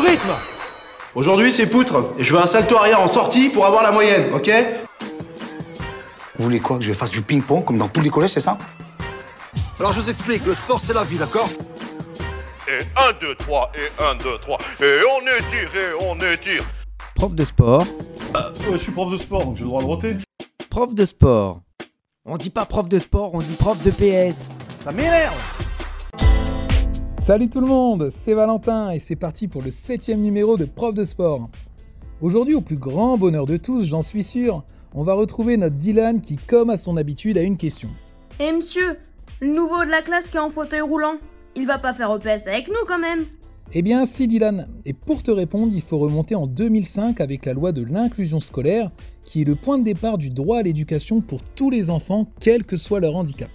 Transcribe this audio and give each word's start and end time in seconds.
rythme 0.00 0.30
Aujourd'hui, 1.14 1.52
c'est 1.52 1.66
poutre, 1.66 2.14
et 2.18 2.22
je 2.22 2.32
veux 2.32 2.40
un 2.40 2.46
salto 2.46 2.76
arrière 2.76 3.00
en 3.00 3.08
sortie 3.08 3.48
pour 3.48 3.66
avoir 3.66 3.82
la 3.82 3.90
moyenne, 3.90 4.32
ok 4.32 4.50
Vous 6.38 6.44
voulez 6.44 6.60
quoi? 6.60 6.78
Que 6.78 6.84
je 6.84 6.92
fasse 6.92 7.10
du 7.10 7.20
ping-pong 7.20 7.64
comme 7.64 7.78
dans 7.78 7.88
tous 7.88 8.00
les 8.00 8.10
collèges, 8.10 8.30
c'est 8.30 8.40
ça? 8.40 8.56
Alors 9.78 9.92
je 9.92 10.00
vous 10.00 10.10
explique, 10.10 10.44
le 10.46 10.54
sport 10.54 10.80
c'est 10.80 10.94
la 10.94 11.02
vie, 11.02 11.16
d'accord? 11.16 11.48
Et 12.68 12.84
1, 12.96 13.12
2, 13.20 13.34
3, 13.34 13.72
et 13.74 14.02
1, 14.02 14.14
2, 14.16 14.38
3, 14.38 14.58
et 14.80 15.00
on 15.16 15.20
étire, 15.22 15.70
et 15.74 16.04
on 16.04 16.16
étire. 16.32 16.64
Prof 17.16 17.34
de 17.34 17.44
sport. 17.44 17.82
Ouais, 17.82 18.72
je 18.72 18.76
suis 18.76 18.92
prof 18.92 19.10
de 19.10 19.16
sport, 19.16 19.44
donc 19.44 19.56
j'ai 19.56 19.64
le 19.64 19.68
droit 19.68 19.80
de 19.80 19.86
roter. 19.86 20.16
Prof 20.70 20.94
de 20.94 21.04
sport. 21.04 21.56
On 22.24 22.36
dit 22.36 22.50
pas 22.50 22.66
prof 22.66 22.88
de 22.88 22.98
sport, 22.98 23.34
on 23.34 23.38
dit 23.38 23.56
prof 23.58 23.82
de 23.82 23.90
PS. 23.90 24.48
Ça 24.84 24.92
m'énerve 24.92 25.34
Salut 27.30 27.48
tout 27.48 27.60
le 27.60 27.68
monde, 27.68 28.10
c'est 28.10 28.34
Valentin 28.34 28.90
et 28.90 28.98
c'est 28.98 29.14
parti 29.14 29.46
pour 29.46 29.62
le 29.62 29.70
septième 29.70 30.20
numéro 30.20 30.56
de 30.56 30.64
Prof 30.64 30.92
de 30.94 31.04
sport. 31.04 31.48
Aujourd'hui, 32.20 32.56
au 32.56 32.60
plus 32.60 32.76
grand 32.76 33.16
bonheur 33.18 33.46
de 33.46 33.56
tous, 33.56 33.84
j'en 33.84 34.02
suis 34.02 34.24
sûr, 34.24 34.64
on 34.94 35.04
va 35.04 35.14
retrouver 35.14 35.56
notre 35.56 35.76
Dylan 35.76 36.20
qui, 36.20 36.38
comme 36.38 36.70
à 36.70 36.76
son 36.76 36.96
habitude, 36.96 37.38
a 37.38 37.42
une 37.42 37.56
question. 37.56 37.88
Eh 38.40 38.50
monsieur, 38.50 38.96
le 39.38 39.54
nouveau 39.54 39.84
de 39.84 39.90
la 39.90 40.02
classe 40.02 40.28
qui 40.28 40.38
est 40.38 40.40
en 40.40 40.48
fauteuil 40.48 40.80
roulant, 40.80 41.18
il 41.54 41.68
va 41.68 41.78
pas 41.78 41.92
faire 41.92 42.12
EPS 42.12 42.48
avec 42.48 42.66
nous 42.66 42.84
quand 42.88 42.98
même 42.98 43.26
Eh 43.74 43.82
bien, 43.82 44.06
si 44.06 44.26
Dylan, 44.26 44.66
et 44.84 44.92
pour 44.92 45.22
te 45.22 45.30
répondre, 45.30 45.72
il 45.72 45.82
faut 45.82 45.98
remonter 45.98 46.34
en 46.34 46.48
2005 46.48 47.20
avec 47.20 47.46
la 47.46 47.52
loi 47.52 47.70
de 47.70 47.84
l'inclusion 47.84 48.40
scolaire, 48.40 48.90
qui 49.22 49.42
est 49.42 49.44
le 49.44 49.54
point 49.54 49.78
de 49.78 49.84
départ 49.84 50.18
du 50.18 50.30
droit 50.30 50.58
à 50.58 50.62
l'éducation 50.62 51.20
pour 51.20 51.42
tous 51.42 51.70
les 51.70 51.90
enfants, 51.90 52.26
quel 52.40 52.66
que 52.66 52.76
soit 52.76 52.98
leur 52.98 53.14
handicap. 53.14 53.50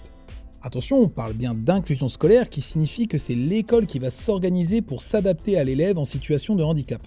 Attention, 0.66 0.98
on 0.98 1.08
parle 1.08 1.34
bien 1.34 1.54
d'inclusion 1.54 2.08
scolaire 2.08 2.50
qui 2.50 2.60
signifie 2.60 3.06
que 3.06 3.18
c'est 3.18 3.36
l'école 3.36 3.86
qui 3.86 4.00
va 4.00 4.10
s'organiser 4.10 4.82
pour 4.82 5.00
s'adapter 5.00 5.56
à 5.56 5.62
l'élève 5.62 5.96
en 5.96 6.04
situation 6.04 6.56
de 6.56 6.64
handicap. 6.64 7.00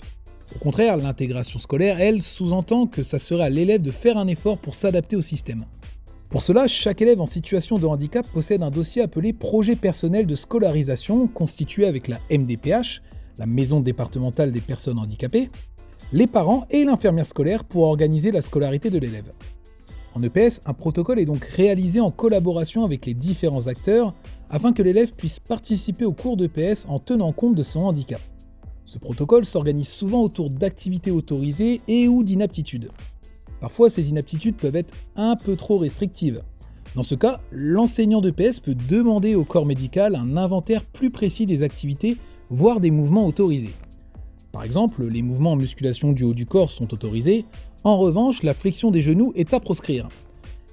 Au 0.55 0.59
contraire, 0.59 0.95
l'intégration 0.95 1.59
scolaire, 1.59 1.99
elle, 1.99 2.21
sous-entend 2.21 2.87
que 2.87 3.03
ça 3.03 3.19
sera 3.19 3.43
à 3.43 3.49
l'élève 3.49 3.81
de 3.81 3.91
faire 3.91 4.17
un 4.17 4.27
effort 4.27 4.59
pour 4.59 4.75
s'adapter 4.75 5.17
au 5.17 5.21
système. 5.21 5.65
Pour 6.29 6.41
cela, 6.41 6.67
chaque 6.67 7.01
élève 7.01 7.19
en 7.19 7.25
situation 7.25 7.77
de 7.79 7.85
handicap 7.85 8.25
possède 8.31 8.63
un 8.63 8.71
dossier 8.71 9.01
appelé 9.01 9.33
projet 9.33 9.75
personnel 9.75 10.25
de 10.25 10.35
scolarisation 10.35 11.27
constitué 11.27 11.85
avec 11.85 12.07
la 12.07 12.19
MDPH, 12.31 13.01
la 13.37 13.45
Maison 13.45 13.81
départementale 13.81 14.53
des 14.53 14.61
personnes 14.61 14.99
handicapées, 14.99 15.49
les 16.13 16.27
parents 16.27 16.65
et 16.69 16.85
l'infirmière 16.85 17.25
scolaire 17.25 17.65
pour 17.65 17.83
organiser 17.83 18.31
la 18.31 18.41
scolarité 18.41 18.89
de 18.89 18.99
l'élève. 18.99 19.33
En 20.15 20.23
EPS, 20.23 20.61
un 20.65 20.73
protocole 20.73 21.19
est 21.19 21.25
donc 21.25 21.43
réalisé 21.45 21.99
en 21.99 22.09
collaboration 22.09 22.83
avec 22.83 23.05
les 23.05 23.13
différents 23.13 23.67
acteurs 23.67 24.13
afin 24.49 24.73
que 24.73 24.81
l'élève 24.81 25.13
puisse 25.13 25.39
participer 25.39 26.05
au 26.05 26.13
cours 26.13 26.35
d'EPS 26.35 26.85
en 26.87 26.99
tenant 26.99 27.31
compte 27.31 27.55
de 27.55 27.63
son 27.63 27.81
handicap. 27.81 28.21
Ce 28.85 28.97
protocole 28.97 29.45
s'organise 29.45 29.87
souvent 29.87 30.23
autour 30.23 30.49
d'activités 30.49 31.11
autorisées 31.11 31.81
et 31.87 32.07
ou 32.07 32.23
d'inaptitudes. 32.23 32.89
Parfois, 33.61 33.91
ces 33.91 34.09
inaptitudes 34.09 34.55
peuvent 34.55 34.75
être 34.75 34.95
un 35.15 35.35
peu 35.35 35.55
trop 35.55 35.77
restrictives. 35.77 36.41
Dans 36.95 37.03
ce 37.03 37.13
cas, 37.13 37.39
l'enseignant 37.51 38.19
d'EPS 38.19 38.61
peut 38.61 38.73
demander 38.73 39.35
au 39.35 39.45
corps 39.45 39.67
médical 39.67 40.15
un 40.15 40.37
inventaire 40.37 40.85
plus 40.85 41.11
précis 41.11 41.45
des 41.45 41.61
activités, 41.61 42.17
voire 42.49 42.79
des 42.79 42.89
mouvements 42.89 43.27
autorisés. 43.27 43.75
Par 44.51 44.63
exemple, 44.63 45.05
les 45.05 45.21
mouvements 45.21 45.51
en 45.51 45.55
musculation 45.55 46.11
du 46.11 46.23
haut 46.23 46.33
du 46.33 46.45
corps 46.45 46.71
sont 46.71 46.93
autorisés, 46.93 47.45
en 47.83 47.97
revanche, 47.97 48.43
la 48.43 48.53
flexion 48.53 48.91
des 48.91 49.01
genoux 49.01 49.31
est 49.35 49.53
à 49.53 49.59
proscrire. 49.59 50.09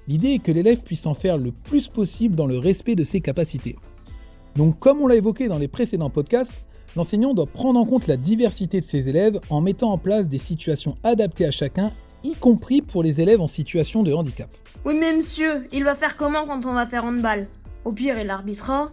L'idée 0.07 0.33
est 0.33 0.39
que 0.39 0.51
l'élève 0.51 0.81
puisse 0.81 1.05
en 1.05 1.13
faire 1.13 1.37
le 1.37 1.51
plus 1.51 1.87
possible 1.87 2.35
dans 2.35 2.47
le 2.47 2.57
respect 2.57 2.95
de 2.95 3.03
ses 3.03 3.21
capacités. 3.21 3.75
Donc 4.55 4.79
comme 4.79 5.01
on 5.01 5.07
l'a 5.07 5.15
évoqué 5.15 5.47
dans 5.47 5.57
les 5.57 5.67
précédents 5.67 6.09
podcasts, 6.09 6.55
l'enseignant 6.95 7.33
doit 7.33 7.45
prendre 7.45 7.79
en 7.79 7.85
compte 7.85 8.07
la 8.07 8.17
diversité 8.17 8.79
de 8.79 8.85
ses 8.85 9.09
élèves 9.09 9.39
en 9.49 9.61
mettant 9.61 9.91
en 9.91 9.97
place 9.97 10.27
des 10.27 10.37
situations 10.37 10.95
adaptées 11.03 11.45
à 11.45 11.51
chacun, 11.51 11.91
y 12.23 12.33
compris 12.33 12.81
pour 12.81 13.03
les 13.03 13.21
élèves 13.21 13.41
en 13.41 13.47
situation 13.47 14.01
de 14.01 14.13
handicap. 14.13 14.49
Oui 14.85 14.95
mais 14.99 15.13
monsieur, 15.13 15.67
il 15.71 15.83
va 15.83 15.93
faire 15.93 16.17
comment 16.17 16.45
quand 16.45 16.65
on 16.65 16.73
va 16.73 16.85
faire 16.85 17.05
handball? 17.05 17.47
Au 17.85 17.91
pire, 17.91 18.19
il 18.19 18.29
arbitrera. 18.29 18.87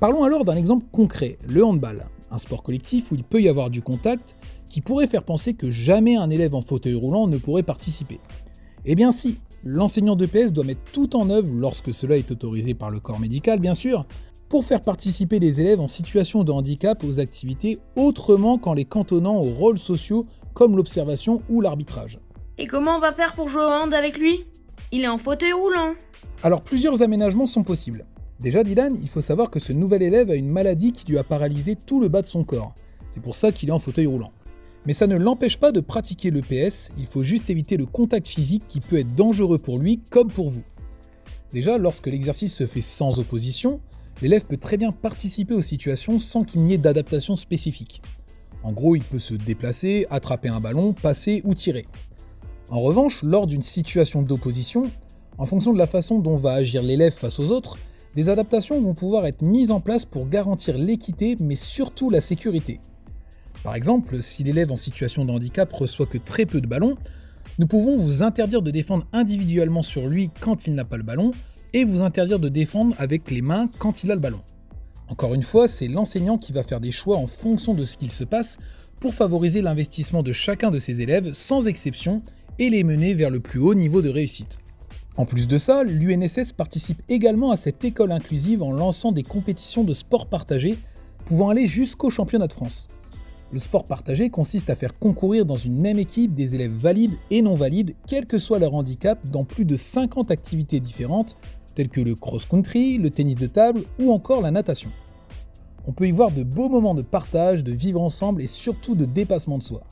Parlons 0.00 0.24
alors 0.24 0.44
d'un 0.44 0.56
exemple 0.56 0.84
concret, 0.92 1.38
le 1.48 1.64
handball, 1.64 2.06
un 2.32 2.38
sport 2.38 2.62
collectif 2.62 3.12
où 3.12 3.14
il 3.14 3.24
peut 3.24 3.40
y 3.40 3.48
avoir 3.48 3.70
du 3.70 3.82
contact 3.82 4.36
qui 4.68 4.80
pourrait 4.80 5.06
faire 5.06 5.22
penser 5.22 5.54
que 5.54 5.70
jamais 5.70 6.16
un 6.16 6.30
élève 6.30 6.54
en 6.54 6.62
fauteuil 6.62 6.94
roulant 6.94 7.28
ne 7.28 7.36
pourrait 7.36 7.62
participer. 7.62 8.18
Eh 8.84 8.94
bien 8.94 9.12
si, 9.12 9.38
l'enseignant 9.62 10.16
d'EPS 10.16 10.52
doit 10.52 10.64
mettre 10.64 10.80
tout 10.92 11.14
en 11.14 11.30
œuvre, 11.30 11.50
lorsque 11.52 11.94
cela 11.94 12.16
est 12.16 12.30
autorisé 12.30 12.74
par 12.74 12.90
le 12.90 12.98
corps 12.98 13.20
médical 13.20 13.60
bien 13.60 13.74
sûr, 13.74 14.06
pour 14.48 14.64
faire 14.64 14.82
participer 14.82 15.38
les 15.38 15.60
élèves 15.60 15.80
en 15.80 15.88
situation 15.88 16.42
de 16.44 16.52
handicap 16.52 17.04
aux 17.04 17.20
activités 17.20 17.78
autrement 17.96 18.58
qu'en 18.58 18.74
les 18.74 18.84
cantonnant 18.84 19.36
aux 19.36 19.50
rôles 19.50 19.78
sociaux 19.78 20.26
comme 20.54 20.76
l'observation 20.76 21.42
ou 21.48 21.60
l'arbitrage. 21.60 22.18
Et 22.58 22.66
comment 22.66 22.96
on 22.96 23.00
va 23.00 23.12
faire 23.12 23.34
pour 23.34 23.48
jouer 23.48 23.62
au 23.62 23.68
hand 23.68 23.94
avec 23.94 24.18
lui? 24.18 24.44
Il 24.90 25.02
est 25.02 25.08
en 25.08 25.16
fauteuil 25.16 25.52
roulant. 25.52 25.94
Alors 26.42 26.62
plusieurs 26.62 27.02
aménagements 27.02 27.46
sont 27.46 27.62
possibles. 27.62 28.04
Déjà 28.42 28.64
Dylan, 28.64 28.98
il 29.00 29.08
faut 29.08 29.20
savoir 29.20 29.50
que 29.50 29.60
ce 29.60 29.72
nouvel 29.72 30.02
élève 30.02 30.28
a 30.28 30.34
une 30.34 30.48
maladie 30.48 30.90
qui 30.90 31.06
lui 31.06 31.16
a 31.16 31.22
paralysé 31.22 31.76
tout 31.76 32.00
le 32.00 32.08
bas 32.08 32.22
de 32.22 32.26
son 32.26 32.42
corps. 32.42 32.74
C'est 33.08 33.22
pour 33.22 33.36
ça 33.36 33.52
qu'il 33.52 33.68
est 33.68 33.72
en 33.72 33.78
fauteuil 33.78 34.06
roulant. 34.06 34.32
Mais 34.84 34.94
ça 34.94 35.06
ne 35.06 35.16
l'empêche 35.16 35.58
pas 35.58 35.70
de 35.70 35.78
pratiquer 35.78 36.32
l'EPS, 36.32 36.90
il 36.98 37.06
faut 37.06 37.22
juste 37.22 37.50
éviter 37.50 37.76
le 37.76 37.86
contact 37.86 38.26
physique 38.26 38.64
qui 38.66 38.80
peut 38.80 38.98
être 38.98 39.14
dangereux 39.14 39.58
pour 39.58 39.78
lui 39.78 40.00
comme 40.10 40.26
pour 40.26 40.50
vous. 40.50 40.64
Déjà, 41.52 41.78
lorsque 41.78 42.08
l'exercice 42.08 42.52
se 42.52 42.66
fait 42.66 42.80
sans 42.80 43.20
opposition, 43.20 43.78
l'élève 44.20 44.44
peut 44.44 44.56
très 44.56 44.76
bien 44.76 44.90
participer 44.90 45.54
aux 45.54 45.62
situations 45.62 46.18
sans 46.18 46.42
qu'il 46.42 46.62
n'y 46.62 46.74
ait 46.74 46.78
d'adaptation 46.78 47.36
spécifique. 47.36 48.02
En 48.64 48.72
gros, 48.72 48.96
il 48.96 49.04
peut 49.04 49.20
se 49.20 49.34
déplacer, 49.34 50.08
attraper 50.10 50.48
un 50.48 50.58
ballon, 50.58 50.94
passer 50.94 51.42
ou 51.44 51.54
tirer. 51.54 51.86
En 52.70 52.80
revanche, 52.80 53.22
lors 53.22 53.46
d'une 53.46 53.62
situation 53.62 54.20
d'opposition, 54.20 54.90
en 55.38 55.46
fonction 55.46 55.72
de 55.72 55.78
la 55.78 55.86
façon 55.86 56.18
dont 56.18 56.34
va 56.34 56.54
agir 56.54 56.82
l'élève 56.82 57.14
face 57.14 57.38
aux 57.38 57.52
autres, 57.52 57.78
des 58.14 58.28
adaptations 58.28 58.80
vont 58.80 58.94
pouvoir 58.94 59.26
être 59.26 59.42
mises 59.42 59.70
en 59.70 59.80
place 59.80 60.04
pour 60.04 60.28
garantir 60.28 60.78
l'équité 60.78 61.36
mais 61.40 61.56
surtout 61.56 62.10
la 62.10 62.20
sécurité. 62.20 62.80
Par 63.64 63.74
exemple, 63.74 64.22
si 64.22 64.42
l'élève 64.42 64.72
en 64.72 64.76
situation 64.76 65.24
de 65.24 65.30
handicap 65.30 65.72
reçoit 65.72 66.06
que 66.06 66.18
très 66.18 66.46
peu 66.46 66.60
de 66.60 66.66
ballons, 66.66 66.96
nous 67.58 67.66
pouvons 67.66 67.96
vous 67.96 68.22
interdire 68.22 68.62
de 68.62 68.70
défendre 68.70 69.06
individuellement 69.12 69.82
sur 69.82 70.08
lui 70.08 70.30
quand 70.40 70.66
il 70.66 70.74
n'a 70.74 70.84
pas 70.84 70.96
le 70.96 71.02
ballon, 71.02 71.32
et 71.72 71.84
vous 71.84 72.02
interdire 72.02 72.38
de 72.38 72.48
défendre 72.48 72.94
avec 72.98 73.30
les 73.30 73.42
mains 73.42 73.68
quand 73.78 74.04
il 74.04 74.10
a 74.10 74.14
le 74.14 74.20
ballon. 74.20 74.40
Encore 75.08 75.34
une 75.34 75.42
fois, 75.42 75.68
c'est 75.68 75.88
l'enseignant 75.88 76.38
qui 76.38 76.52
va 76.52 76.62
faire 76.62 76.80
des 76.80 76.90
choix 76.90 77.16
en 77.16 77.26
fonction 77.26 77.74
de 77.74 77.84
ce 77.84 77.96
qu'il 77.96 78.10
se 78.10 78.24
passe 78.24 78.58
pour 79.00 79.14
favoriser 79.14 79.62
l'investissement 79.62 80.22
de 80.22 80.32
chacun 80.32 80.70
de 80.70 80.78
ses 80.78 81.00
élèves 81.00 81.32
sans 81.32 81.66
exception 81.66 82.22
et 82.58 82.70
les 82.70 82.84
mener 82.84 83.14
vers 83.14 83.30
le 83.30 83.40
plus 83.40 83.60
haut 83.60 83.74
niveau 83.74 84.02
de 84.02 84.10
réussite. 84.10 84.58
En 85.16 85.26
plus 85.26 85.46
de 85.46 85.58
ça, 85.58 85.84
l'UNSS 85.84 86.52
participe 86.52 87.02
également 87.10 87.50
à 87.50 87.56
cette 87.56 87.84
école 87.84 88.12
inclusive 88.12 88.62
en 88.62 88.72
lançant 88.72 89.12
des 89.12 89.22
compétitions 89.22 89.84
de 89.84 89.92
sport 89.92 90.26
partagé 90.26 90.78
pouvant 91.26 91.50
aller 91.50 91.66
jusqu'au 91.66 92.08
championnat 92.08 92.46
de 92.46 92.52
France. 92.52 92.88
Le 93.52 93.58
sport 93.58 93.84
partagé 93.84 94.30
consiste 94.30 94.70
à 94.70 94.76
faire 94.76 94.98
concourir 94.98 95.44
dans 95.44 95.56
une 95.56 95.78
même 95.78 95.98
équipe 95.98 96.34
des 96.34 96.54
élèves 96.54 96.72
valides 96.72 97.16
et 97.30 97.42
non 97.42 97.54
valides, 97.54 97.94
quel 98.06 98.24
que 98.24 98.38
soit 98.38 98.58
leur 98.58 98.72
handicap, 98.72 99.18
dans 99.28 99.44
plus 99.44 99.66
de 99.66 99.76
50 99.76 100.30
activités 100.30 100.80
différentes, 100.80 101.36
telles 101.74 101.90
que 101.90 102.00
le 102.00 102.14
cross-country, 102.14 102.96
le 102.96 103.10
tennis 103.10 103.36
de 103.36 103.46
table 103.46 103.84
ou 104.00 104.12
encore 104.12 104.40
la 104.40 104.50
natation. 104.50 104.90
On 105.86 105.92
peut 105.92 106.06
y 106.06 106.12
voir 106.12 106.30
de 106.30 106.42
beaux 106.42 106.70
moments 106.70 106.94
de 106.94 107.02
partage, 107.02 107.62
de 107.62 107.72
vivre 107.72 108.00
ensemble 108.00 108.40
et 108.40 108.46
surtout 108.46 108.94
de 108.94 109.04
dépassement 109.04 109.58
de 109.58 109.62
soi. 109.62 109.82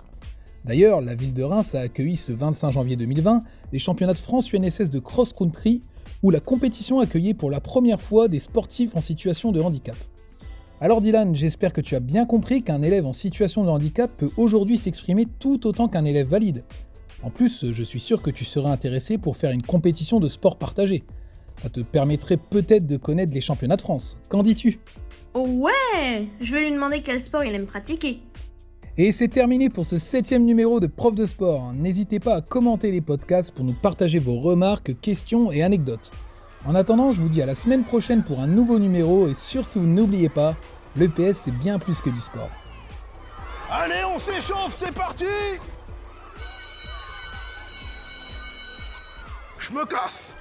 D'ailleurs, 0.64 1.00
la 1.00 1.14
ville 1.14 1.32
de 1.32 1.42
Reims 1.42 1.74
a 1.74 1.80
accueilli 1.80 2.16
ce 2.16 2.32
25 2.32 2.70
janvier 2.70 2.96
2020 2.96 3.40
les 3.72 3.78
championnats 3.78 4.12
de 4.12 4.18
France 4.18 4.52
UNSS 4.52 4.90
de 4.90 4.98
cross-country, 4.98 5.80
où 6.22 6.30
la 6.30 6.40
compétition 6.40 7.00
accueillait 7.00 7.34
pour 7.34 7.50
la 7.50 7.60
première 7.60 8.00
fois 8.00 8.28
des 8.28 8.40
sportifs 8.40 8.94
en 8.94 9.00
situation 9.00 9.52
de 9.52 9.60
handicap. 9.60 9.96
Alors 10.82 11.00
Dylan, 11.00 11.34
j'espère 11.34 11.72
que 11.72 11.80
tu 11.80 11.94
as 11.94 12.00
bien 12.00 12.26
compris 12.26 12.62
qu'un 12.62 12.82
élève 12.82 13.06
en 13.06 13.12
situation 13.12 13.64
de 13.64 13.70
handicap 13.70 14.10
peut 14.16 14.30
aujourd'hui 14.36 14.78
s'exprimer 14.78 15.26
tout 15.38 15.66
autant 15.66 15.88
qu'un 15.88 16.04
élève 16.04 16.28
valide. 16.28 16.64
En 17.22 17.30
plus, 17.30 17.70
je 17.72 17.82
suis 17.82 18.00
sûr 18.00 18.22
que 18.22 18.30
tu 18.30 18.44
serais 18.44 18.70
intéressé 18.70 19.18
pour 19.18 19.36
faire 19.36 19.50
une 19.50 19.62
compétition 19.62 20.20
de 20.20 20.28
sport 20.28 20.56
partagé. 20.56 21.04
Ça 21.58 21.68
te 21.68 21.80
permettrait 21.80 22.38
peut-être 22.38 22.86
de 22.86 22.96
connaître 22.96 23.34
les 23.34 23.42
championnats 23.42 23.76
de 23.76 23.82
France. 23.82 24.18
Qu'en 24.30 24.42
dis-tu? 24.42 24.80
Ouais 25.34 26.28
Je 26.40 26.52
vais 26.54 26.62
lui 26.62 26.72
demander 26.72 27.02
quel 27.02 27.20
sport 27.20 27.44
il 27.44 27.54
aime 27.54 27.66
pratiquer. 27.66 28.20
Et 29.02 29.12
c'est 29.12 29.28
terminé 29.28 29.70
pour 29.70 29.86
ce 29.86 29.96
septième 29.96 30.44
numéro 30.44 30.78
de 30.78 30.86
Prof 30.86 31.14
de 31.14 31.24
sport. 31.24 31.72
N'hésitez 31.72 32.20
pas 32.20 32.34
à 32.34 32.40
commenter 32.42 32.92
les 32.92 33.00
podcasts 33.00 33.50
pour 33.50 33.64
nous 33.64 33.72
partager 33.72 34.18
vos 34.18 34.38
remarques, 34.40 35.00
questions 35.00 35.50
et 35.50 35.62
anecdotes. 35.62 36.10
En 36.66 36.74
attendant, 36.74 37.10
je 37.10 37.22
vous 37.22 37.30
dis 37.30 37.40
à 37.40 37.46
la 37.46 37.54
semaine 37.54 37.82
prochaine 37.82 38.22
pour 38.22 38.40
un 38.40 38.46
nouveau 38.46 38.78
numéro 38.78 39.26
et 39.26 39.32
surtout 39.32 39.80
n'oubliez 39.80 40.28
pas, 40.28 40.54
l'EPS 40.96 41.32
c'est 41.32 41.58
bien 41.58 41.78
plus 41.78 42.02
que 42.02 42.10
du 42.10 42.20
sport. 42.20 42.50
Allez, 43.70 44.04
on 44.14 44.18
s'échauffe, 44.18 44.76
c'est 44.78 44.92
parti 44.92 45.24
Je 49.58 49.72
me 49.72 49.86
casse 49.86 50.36